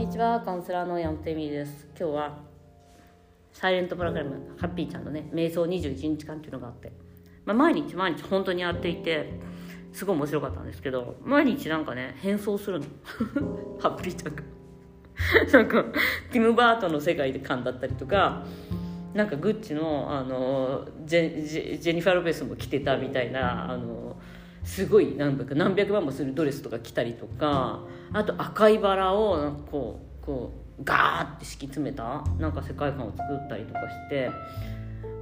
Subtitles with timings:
[0.00, 1.86] にちはカウンセラーの山本恵美です。
[1.94, 2.38] 今日は
[3.52, 6.90] サイレントプログラムハッピーちゃんのね瞑想21日間っていうのがあって、
[7.44, 9.38] まあ、毎日毎日本当にやっていて
[9.92, 12.86] すごい面白かったんですけど毎日なんかね変装するの。
[13.78, 14.42] ハッピーちゃんが。
[15.52, 15.84] なんか
[16.32, 18.46] ティム・バートの世界で感だったりとか
[19.12, 24.16] なんかグッチのあのジェジェニファー・ロペスも着てたみたいなあの
[24.70, 27.80] すごい何百何百万もするドレスとか着たりとか
[28.12, 34.30] あと赤いバラをこうこうガーって敷き詰めたなんか世界観を作ったりとかして。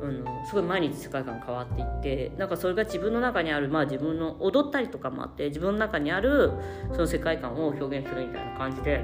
[0.01, 6.53] あのすごい毎日世界観変わっていってなんかそれが自分の中にある、まあ、自分の踊ったりとかもあって自分の中にある
[6.93, 9.03] その世界観を表現するみたいな感じで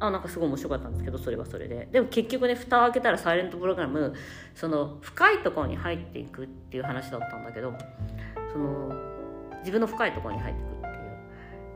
[0.00, 4.14] あなんかすごい面白かったんですけどそれはそれででも結局ね蓋を開けたらサイレントプログラム
[4.54, 7.72] その深いところに入っていくっていう話だったんだけど
[8.52, 9.17] その
[9.68, 10.80] 自分の深いところに入っていくっ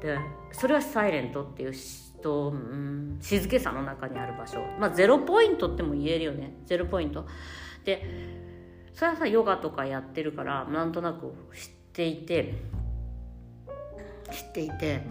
[0.01, 0.17] ていう。
[0.17, 0.19] で
[0.53, 1.73] それはサイレントっていう
[2.23, 4.61] と、うん、静けさの中にある場所。
[4.81, 6.55] まあゼロポイントっても言えるよね。
[6.65, 7.27] ゼロポイント。
[7.85, 8.03] で
[8.95, 12.55] それはさヨガとかやってるからなんとなく知っていて
[14.31, 15.03] 知っていて。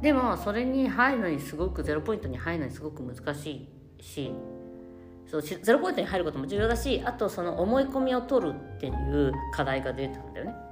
[0.00, 4.32] でもそれに入るのにすごくゼロポイントに入るのにすごく難しいし。
[5.26, 10.71] そうゼロポイントに入ることも重要だしあとその思い込みを取るっていう課題が出たんだよね。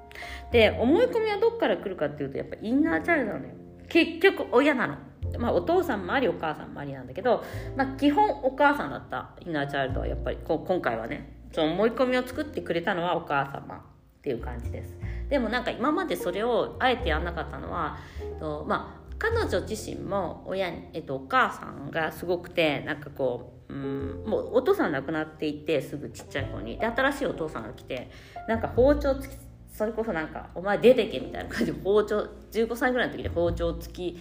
[0.53, 3.55] で思い込みはどっから来るかっていうとやっぱインナーチャイルドなのよ。
[3.89, 4.97] 結局親なの。
[5.39, 7.45] まあ、お父さんもありお母さんもありなんだけど、
[7.77, 9.31] まあ、基本お母さんだった。
[9.45, 11.41] インナーチャイルドはやっぱりこう今回はね。
[11.53, 14.97] その思い込みを作ってくれたのはお母様っていう感じです。
[15.29, 17.99] でもなんか今までそれをあえてやんなかったのは
[18.39, 26.79] とまあ彼女自身も親に、えっと、お母さんがすごくてなんかこう、うん、もうお父さん亡くなっていてすぐちっちゃい子に。
[26.79, 28.11] で新しいお父さんが来て
[28.49, 29.35] なんか包丁つき
[29.81, 34.19] それこそなんか「お前出てけ」みたいな感じで包丁15歳ぐらいの時で包丁つき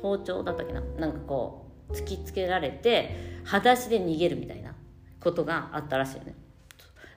[0.00, 0.80] 包丁だったっけな？
[0.98, 4.74] なんかこう突きつけられて裸足で逃げるみたいな
[5.20, 6.34] ことがあったらしいよね。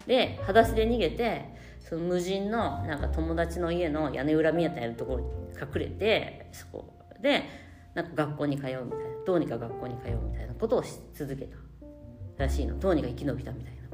[0.05, 1.45] で裸足で逃げて
[1.79, 6.93] その無人のなんか友達の家の屋根裏見えたやるところに隠れてそこ。
[7.21, 7.41] で
[7.93, 8.85] なんか学校に通うみたいな
[9.25, 11.55] どうにか学校に通うみたいなことをし続けた
[12.43, 12.77] らしいの。
[12.77, 13.84] どうにか生き延びたみたいな。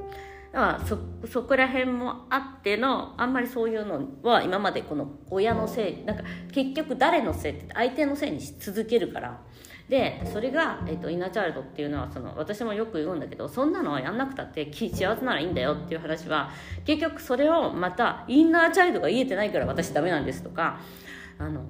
[0.52, 9.40] だからそそこら辺もあってのあんまりそういうのは今までこの親のせいなんか結局誰のせいって相手のせいにし続けるから。
[9.88, 16.50] でそれが、えーと、インナーチャイルドっていうのはその私もよく言うんだけどそんなのはやんなくたって幸せならいいんだよっていう話は
[16.86, 20.80] 結局それをまたインナーチャイルドが言えてないから私ダメなんですとか
[21.38, 21.66] あの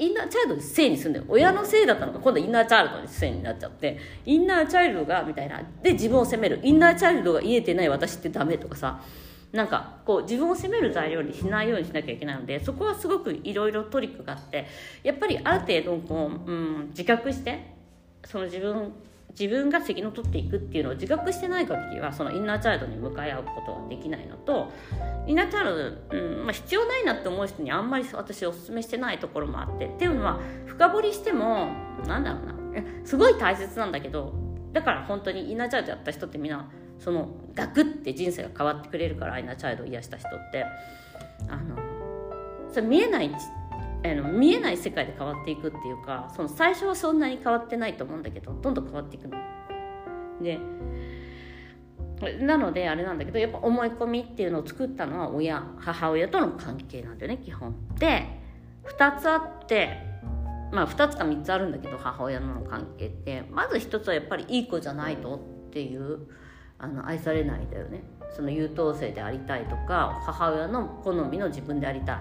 [0.00, 1.26] インナーチャイルドにせいにすんだよ。
[1.28, 5.62] 親のせいだったのが今度インナーチャイルドにせいになっちゃってインナーチャイルドがみたいな。
[5.82, 6.58] で自分を責める。
[6.62, 9.00] インナーチャイルドが言えてない私ってダメとかさ。
[9.52, 14.66] なんかこう自分を責める材料にしないようにしなきゃいけないのでそこはすごくいろいろトリックがあって
[15.02, 17.74] やっぱりある程度こう、うん、自覚して
[18.24, 18.92] その自分
[19.38, 24.72] 自分が責任を取っていくっていうのを自覚してない限りはそのインナーチャイルドに向かい合うことはできないのと
[25.26, 31.68] インナーチャイルド、うんまあ、必要ないなって思う人にあんまり私お勧めしてないところもあってっていうのは深掘りしても
[32.06, 32.54] なんだろうな。
[33.04, 34.32] すごい大切なんだけど
[34.72, 40.64] だから本当にインナーチャイルドやった人ってみんなそのガクって人生が変わってくれるからインナーチャイルドを癒した人って。
[41.48, 41.76] あの
[42.72, 43.30] それ見えない
[44.02, 49.36] あの見えない世界で変わっていくっていうかその最初はそんなに変わってないと思うんだけどどんどん変わっていくの。
[50.42, 50.58] で
[52.40, 57.74] なのであれなんだけどやっぱ思い込みっていうのを作ったのは親母親との関係なんだよね基本。
[57.98, 58.26] で
[58.84, 59.98] 2つあって
[60.72, 66.26] まあ2つか3つあるんだけど母親との関係ってまず1つはやっぱりいい子じゃないとっていう
[66.78, 68.02] あの愛されないだよね
[68.34, 72.20] その優等生でありたいとか母親の好みの自分でありたい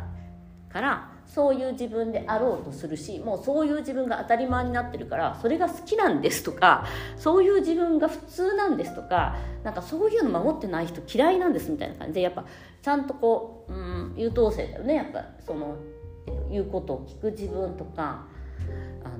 [0.71, 12.15] からそういう自分であろうとするしもうそういう自分が当たり前になってるからそれが好きなんですとかそういう自分が普通なんですとかなんかそういうの守ってない人嫌いなんですみたいな感じ。
[12.15, 12.45] でやっぱ
[12.81, 14.95] ちゃんとこう、うん、優等生だよね。
[14.95, 15.75] やっぱその
[16.49, 18.25] 言うことを聞く自分とか
[19.03, 19.15] あの、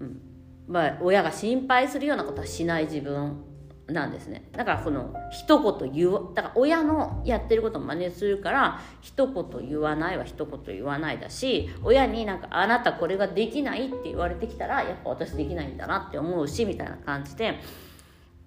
[0.00, 0.20] うん
[0.66, 3.42] まあ、親が心配するようなことはしない自分。
[3.88, 4.48] なんですね。
[4.52, 17.60] だからこの一言言うだから親のやってることを真似するから一言言わないは一言言わないだし親になんかあなたこれができないって言われてきたらやっぱ私できないんだなって思うしみたいな感じで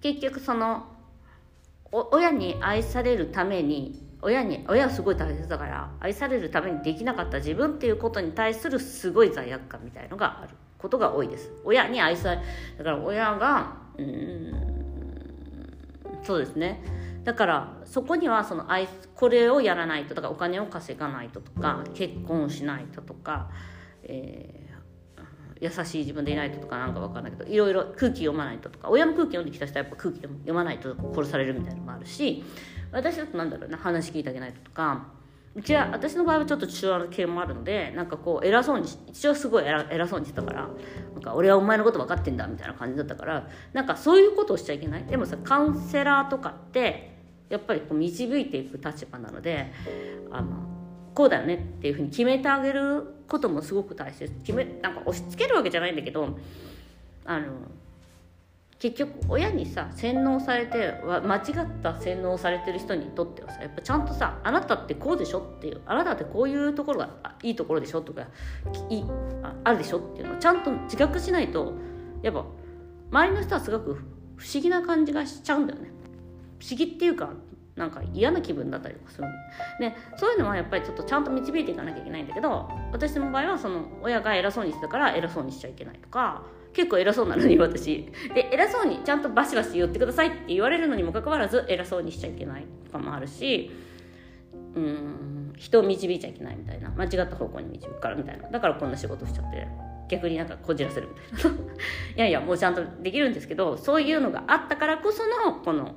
[0.02, 0.86] 結局その
[1.92, 11.50] 親に愛されるために親に親はすごい大切だから愛されるためにできなかった自分っていうことに対するすごい罪悪感みたいのがあることが多いです。
[11.64, 12.42] 親に愛され
[12.78, 14.79] だから親がうん
[16.24, 16.82] そうですね。
[17.24, 18.66] だからそこにはその
[19.16, 23.50] これをやらないととかお金を稼がないととか結婚しないととか、
[24.04, 24.70] え
[25.62, 32.44] 優しい自分でいないととかなんか分かんないけどいろいろ空気読まないととか親も空気読んできた人はやっぱ空気読まないと殺されるみたいなのもあるし
[32.92, 35.08] 私だとなんだろうな話聞いてあげないととか
[35.56, 40.70] うちは私の場合はちょっと父親の系もあるのでなんかこう偉そうに一応すごい偉そうにしてたから
[41.14, 45.04] なんか俺はお前のこと分かってんだみたいな感じだったからなんかそういうことをしちゃいけない。
[45.06, 47.18] でもさカウンセラーとかって
[47.50, 49.72] やっぱりこう導いていく立場なので
[50.32, 50.50] あの
[51.16, 54.32] こうだよねっていうふうに決めてあげることもすごく大切。
[54.44, 56.38] 決めなんか押し付けるわけじゃないんだけど
[57.26, 57.48] あの
[58.80, 67.10] 結局親にさ洗脳されて間違った洗脳されてる人にとってはさやっぱちゃんとさあなたってこうでしょっていうあなたってこういうところが
[67.44, 68.22] いいところでしょとか
[68.90, 69.04] い
[69.66, 71.74] あるでしょっていうのをちゃんと自覚しないと
[72.22, 72.46] やっぱ
[73.12, 73.96] 周りの人はすごく
[74.38, 75.92] 不思議な感じがしちゃうんだよね。
[76.60, 77.32] 不思議っていうか
[77.76, 79.28] なんか嫌な気分だったりとかする
[79.80, 86.44] でそういうのはやっぱりちょっとちゃんと導いていかなきゃいけないんだけど私の場合はその親が偉そうにしてたから偉そうにしちゃいけないとか
[86.74, 88.12] 結構偉そうなのに私。
[88.34, 93.72] で偉そうにちゃんとバシバシ言ってくださいって言われるのにもかかわらず偉そうにしちゃいけないとかもあるし
[94.76, 96.90] うん人を導いちゃいけないみたいな。
[96.92, 98.50] 間違った方向に導くからみたいな。
[98.50, 99.68] だからこんな仕事しちゃって
[100.10, 101.58] 逆になんかこじらせるみたいな。
[102.16, 105.96] いやいやもうちゃんとできるんですけどそういうのがあったからこそのこの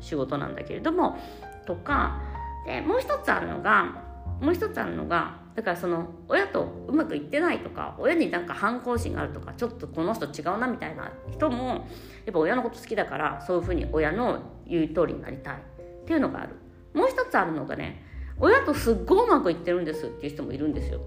[0.00, 1.18] 仕事なんだけれども
[1.66, 2.20] とか
[2.66, 4.04] でもう一つあるのが
[4.40, 15.56] もう一つあるのがだからその親とうまくいってないとか親になんか反抗心があるとかちょっとこの人違うなみたいな人もやっぱ親のこと好きだからそういうふうに親の言う通りになりたい。
[15.56, 16.50] っていうのがある。
[16.94, 18.02] もう一つあるのがね
[18.38, 21.00] 親とすっごいうまくいってるんですっていう人もいるんですよ。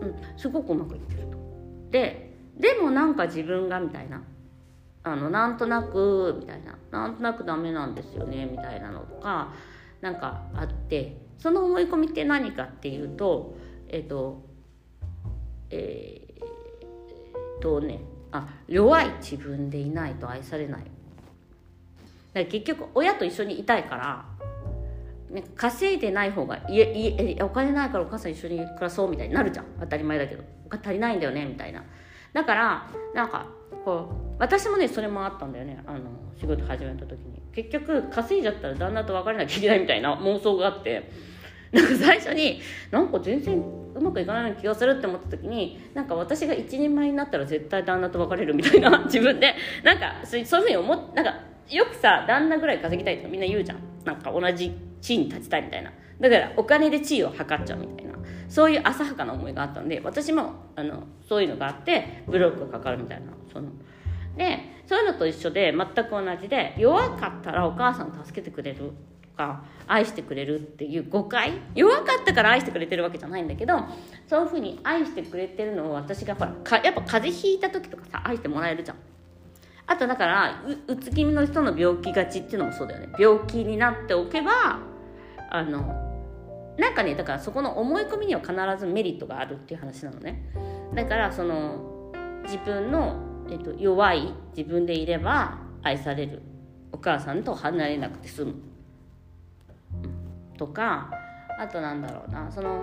[0.00, 0.14] うん。
[0.36, 1.38] すごくうまくいってると。
[1.90, 4.22] ででもなんか自分がみたいな。
[5.02, 6.76] あのなんとなくみたいな。
[6.90, 9.52] なんとなくダメなんですよねみたいなのとか
[10.00, 11.29] なんかあって。
[11.40, 13.56] その思い込みって何かっていうと
[13.88, 14.44] えっ、ー、と
[15.70, 18.00] えー、とね
[18.32, 20.84] あ弱い自分でいないと愛されない。
[22.32, 24.24] だ結局親と一緒にいたいから
[25.30, 29.66] ね、稼いでない方がいえお金ないからお母さん一緒に暮らそうみたいになるじゃん。
[29.80, 30.42] 当たり前だけど。
[30.66, 31.84] お金足りないんだよねみたいな。
[32.32, 33.46] だからなんか
[33.84, 35.82] こう私もねそれもあったんだよね。
[35.86, 36.00] あの
[36.38, 37.40] 仕事始めた時に。
[37.52, 41.10] 結局稼いじゃったら旦那と別れなきゃいけないみたいな 妄想があって。
[41.72, 42.60] なんか最初に
[42.90, 43.62] なんか全然
[43.94, 49.54] うまくいかないような気がするって思った時になんか私が一人前になったら絶対旦那と別れるみたいな 自分で。
[49.84, 51.34] なんかそういうふうに思っなんか
[51.68, 53.78] よくさ旦那ぐらい稼ぎたいとかみんな言うじゃん。
[54.04, 55.92] なんか同じ地位に立ちたいみたいな。
[56.20, 58.09] だからお金で地位を測っちゃうみたいな。
[58.48, 63.32] そういう浅はかな思いがあったんで私もあのそういうのがあってブロックがかかるみたいな。
[63.52, 63.68] その
[64.36, 68.92] でそういうのと一緒で全く同じで弱かったらお母さん助けてくれる
[69.22, 71.52] とか愛してくれるっていう誤解。
[71.74, 73.78] 弱かったから愛してくれてるわけじゃないんだけど
[74.26, 78.96] そういうふうに愛してくれてるのを私がほらかやっぱ風邪ひいた時とかさ愛してもらえるじゃん。
[79.86, 83.12] あとだからううつ気味の人の病気がちっていうのもそうだよね。
[83.18, 84.78] 病気になっておけば
[85.50, 85.99] あの
[86.80, 90.42] なんかねだからそこの思い込みには必ずメリットがあるっていう話なのね。
[90.94, 92.10] だからその
[92.44, 93.16] 自分の、
[93.50, 96.42] えっと、弱い自分でいれば愛される。
[96.92, 98.54] お母さんと離れなくて済む。
[100.56, 101.10] とか
[101.58, 102.50] あとなんだろうな。
[102.50, 102.82] その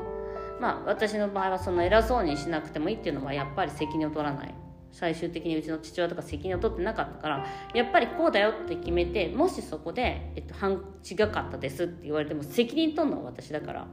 [0.62, 4.54] まあ私の場合はその偉そうにしなくてもいいっていうのはやっぱり責任を取らない。
[4.92, 13.88] 最終的にうちの父親とか責任を取ってなかったからやっぱりこうだよって決めてもしそこで、えっと、違かったですって言われても責任取るのは私だから。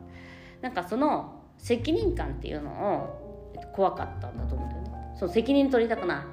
[0.65, 5.15] なんかその責任感っていうのを、えっと、怖かったんだと思うんだよね。
[5.15, 6.25] その責任取りたくない。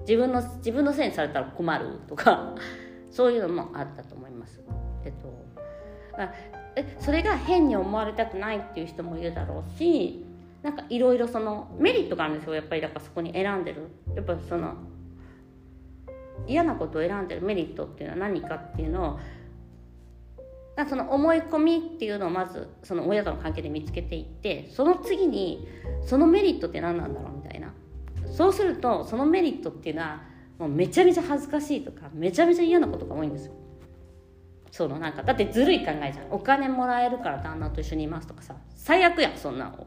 [0.00, 2.54] 自分の自分のせいにされたら困るとか
[3.10, 4.60] そういうのもあったと思います。
[5.04, 5.32] えっと
[6.22, 6.30] あ
[6.76, 10.26] えそれが変に思われたくないっていう人もいるだろうし
[10.62, 12.54] なんかいろいろそのメリットがあるんですよ。
[12.54, 13.88] やっぱりだからそこに選んでる。
[14.14, 14.74] やっぱその
[16.46, 17.42] 嫌なことを選んでる。
[17.42, 19.18] メリットっていうのは何かっていうのを
[20.88, 25.66] その思い込みっていうのをまずその親との関係で見つけていってその次に
[26.04, 27.72] そのメリットって何なんだろうみたいな。
[28.26, 30.22] そうするとそのメリットっていうのは
[30.58, 33.52] もうめちゃめちゃ恥ずかしいとかめちゃめちゃ嫌なことが多いんですよ。
[34.70, 36.30] そのなんかだってずるい考えじゃん。
[36.30, 38.54] お金もらえるから旦那と一緒にいますとかさ。
[38.74, 39.86] 最悪やんそんなの。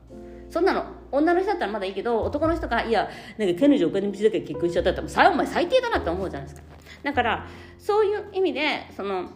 [0.51, 6.67] そんなの女の人だったらまだいいけど男の人がいやなんか彼女お金持ちだから結婚しちゃったら最お前最低だなって思うじゃないですか
[7.03, 7.47] だから
[7.79, 9.29] そういう意味でその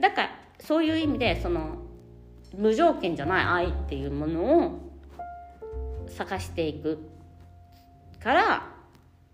[0.00, 0.30] だから
[0.60, 1.76] そういう意味でその
[2.56, 4.92] 無条件じゃない愛っていうものを
[6.08, 6.98] 探していく
[8.22, 8.66] から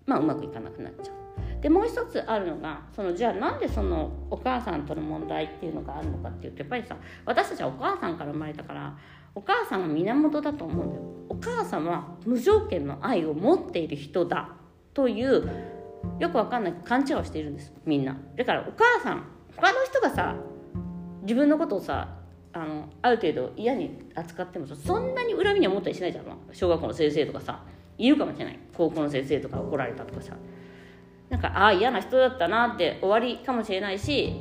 [0.07, 1.19] まあうまくいかなくなっちゃう。
[1.61, 8.97] でもう一つあるのがそのじゃあなんでそのお母さんとの問題っていうのがあるのかっていうとやっぱりさ私たちはお母さんから生まれたから
[9.39, 11.03] お母さんが源だと思うんだよ。
[11.29, 14.49] お母さんは無条件の愛を持っている人だ。
[14.93, 15.49] という
[16.19, 17.73] よくわかんない勘違いをしているんです。
[17.87, 18.17] みんな。
[18.35, 19.23] だからお母さん
[19.55, 20.35] 他の人がさ
[21.23, 22.17] 自分のことをさ
[22.53, 26.25] あのある程度嫌に扱ってもそんなに恨みには思ったりしないじゃん。
[26.51, 27.63] 小学校の先生とかさ
[27.97, 28.59] いるかもしれない。
[28.77, 30.35] 高校の先生とか怒られたとかさ。
[31.29, 34.35] なんかああ嫌な人だったなって終わりかもしれないし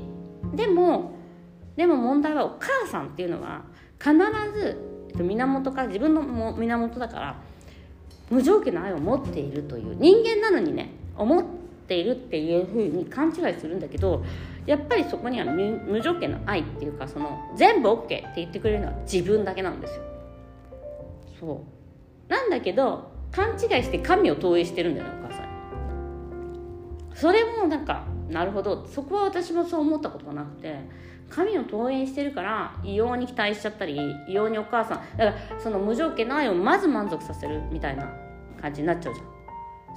[0.56, 1.12] でも
[1.76, 3.62] でも問題はお母さんっていうのは
[4.00, 4.14] 必
[4.58, 7.36] ず源か自分の源だから
[8.30, 11.46] 無条件の愛を持っているという人間なのにね思っ
[11.88, 14.24] ているっていうふうに勘違いするんだけど
[14.66, 20.02] やっぱりそこには無条件の愛っていうかその全部 OK って言ってくれるのは自分だけなんですよ。
[21.40, 21.64] そ
[22.28, 22.32] う。
[22.32, 25.48] なんだけど勘違いして神を投影してるんだよねお母さん。
[27.16, 28.86] それもなんかなるほど。
[28.86, 30.82] そこは私もそう思ったことがなくて
[31.30, 38.10] 神を投影してるから異様に期待しちゃったり異様にお母さんだからその無条件の愛をまず満足させるみたいな
[38.62, 39.28] 感じになっちゃうじゃん。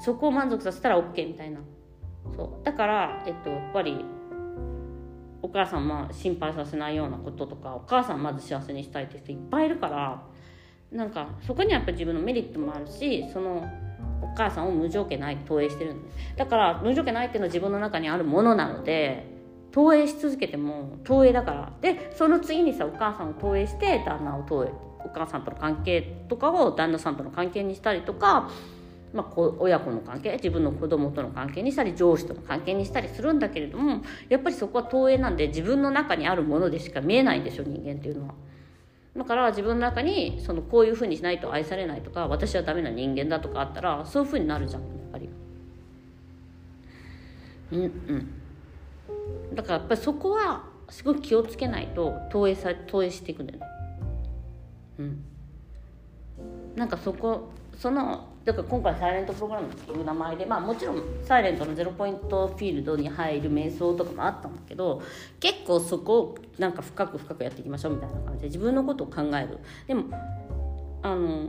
[0.03, 1.61] そこを満足させたら OK みたいな。
[2.35, 2.65] そう。
[2.65, 4.05] だからえっとやっぱり
[5.43, 10.23] お母さんまあ心配させないようなこととかお母さんまず幸せにしたいって人いっぱいいるから
[10.93, 13.69] なんかそこにはやっぱ自分のメリットもあるしその
[14.23, 19.40] お母さんを無条件ない投影してるんでだから無条件ないっていうのは自分の中にあるものなので
[19.73, 21.73] 投影し続けても投影だから。
[21.81, 24.91] でその次にさお母さんを投影して旦那を投影。
[25.05, 28.51] お母さんとの関係とかを旦那さんとの関係にしたりとか、
[29.13, 38.35] まあ、親子の関係自分の子供との関係にしたり上司との関係にしたりするんだけれどもやっぱりそこは投影なんで自分の中にあるものでしか見えないんでしょ人間っていうのは。
[39.17, 45.29] だから自分の中にそのこういうふうにしないと愛されないとか私はダメな人間だとかあったらそういうふうになるじゃんやっぱり。
[47.73, 48.40] うんうん。
[49.55, 53.67] だからやっぱりそこはすごい気をつけないと投影さ投影していくんだよね。
[54.99, 55.25] うん。
[56.77, 65.03] なんかそこそのだから今回サイレントプログラムっていう名前でまあもちろんサイレントのゼロポイントフィールドに入る瞑想とかもあったんだけど
[65.39, 69.59] 結構そこをなんか深く深くやっていきましょうみたいな感じで自分のことを考える。
[69.87, 70.05] でも
[71.03, 71.49] あの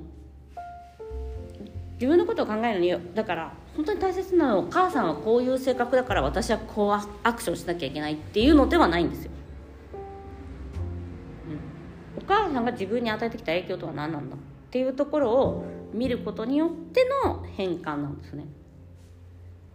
[1.93, 9.32] 自分のことを考えるにだから本当に大切なのはお母さんはこういう性格だから私はこうアクションしなきゃいけないっていうのではないんですよ、
[12.18, 18.46] うん、お母さんが自分に与えてきた影響とは何なんだっていうところを見ることによっての変換なんですね。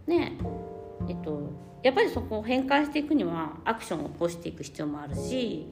[0.07, 0.38] ね。
[1.09, 1.50] えっと
[1.83, 5.69] やっぱりそこを変換していくにはアクションを起こしていく必要もあるし、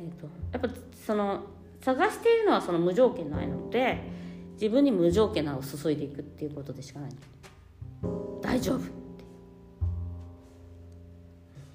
[0.00, 0.68] えっと、やっぱ
[1.06, 1.42] その
[1.80, 4.02] 探しているのはその無条件の愛なので
[4.60, 7.10] 自分に無条件なを注いでいくっていうことでしかない
[8.42, 8.80] 大丈夫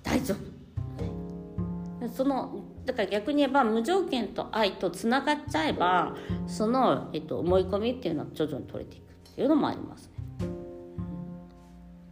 [0.04, 6.14] 大丈夫そのだから逆に言えば無条件と愛とつながっちゃえば
[6.46, 10.14] その、えっと、思い込みっていうのは徐々に取れていくっていうのもありますね。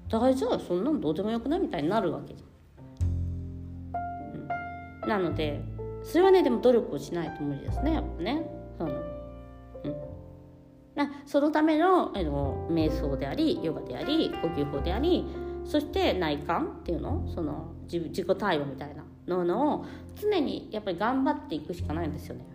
[0.09, 5.09] 大丈夫そんなのどうでもよくないみたいになるわけじゃん。
[5.09, 5.61] なので
[6.03, 8.45] それはねでも努力をしないと無理ですねやっぱね。
[8.77, 9.10] その
[11.25, 15.25] そのための、えの瞑想でありヨガであり呼吸法であり
[15.63, 22.45] そして内観っていうのその自己対話みたいなののを常にやっぱり頑張っていくしかないんですよね。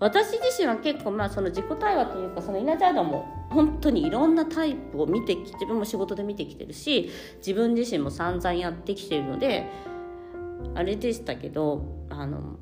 [0.00, 9.70] 私自身は結構まあその自己対話というかそのイナチャイドも本当にいろんなタイプを見てきて自分も仕事で見てきてるし自分自身も散々やってきてるので
[10.74, 12.58] あれでしたけどあの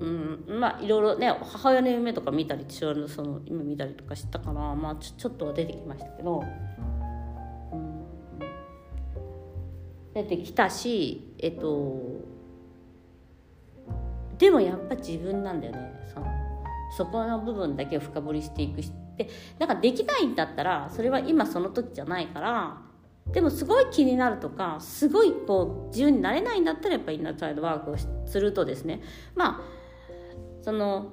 [0.00, 0.60] うん。
[0.60, 6.42] まあいろいろね母親の夢とか見たり父親のその夢見たりとかしたからまあちょちょっとは出てきましたけど、
[7.72, 8.04] うん、
[10.14, 12.00] 出てきたしえっと
[14.38, 15.92] でもやっぱ自分なんだよね。
[16.12, 16.26] その
[16.96, 19.28] そこの部分だけを深掘りしていくしで
[19.58, 22.78] なんかできないんだったらそれは今その時じゃないから
[23.32, 29.02] でもすごい気になるとかすごいこう自由になれないんだったらやっぱりインナーチャイルドワークをするとですね。
[29.36, 29.79] まあ
[30.62, 31.12] その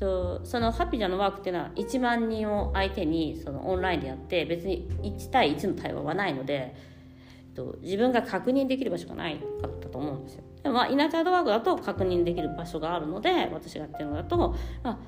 [0.00, 6.74] そのハピーちゃんのワークっていうのは1万人を相手にそのオンラインでやって別に1対1の対話はないので
[7.80, 10.42] 自分が確認できる場所がないかったと思うんですよ。
[10.64, 14.98] でもまあイナチャードワークだと確認できる場所があるので私がやってるのだと、まあ、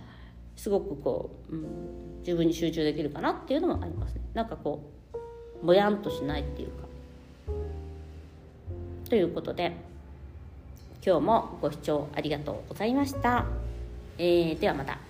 [0.54, 4.20] すごくこう、うん、自分に集中できるかなっていうのもありますね。
[4.34, 4.92] なんかこ
[5.62, 6.86] うぼやんとしないっていうか。
[9.08, 9.85] ということで。
[11.06, 13.46] 今日もご視聴ありがとうございました、
[14.18, 15.05] えー、ではまた。